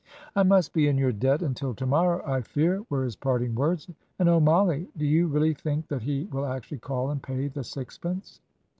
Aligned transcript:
"'I 0.35 0.41
must 0.49 0.73
be 0.73 0.87
in 0.87 0.97
your 0.97 1.11
debt 1.11 1.43
until 1.43 1.75
to 1.75 1.85
morrow, 1.85 2.23
I 2.25 2.41
fear,' 2.41 2.83
were 2.89 3.03
his 3.03 3.15
parting 3.15 3.53
words 3.53 3.87
and 4.17 4.27
oh, 4.27 4.39
Mollie, 4.39 4.87
do 4.97 5.05
you 5.05 5.27
really 5.27 5.53
think 5.53 5.89
that 5.89 6.01
he 6.01 6.23
will 6.31 6.47
actually 6.47 6.79
call 6.79 7.11
and 7.11 7.21
pay 7.21 7.49
the 7.49 7.63
sixpence?" 7.63 8.41